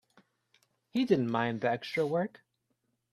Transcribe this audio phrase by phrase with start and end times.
[0.89, 2.41] He didn't mind the extra work.